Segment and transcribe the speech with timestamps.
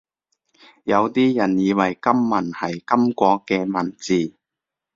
[0.85, 4.33] 有啲人以為金文係金國嘅文字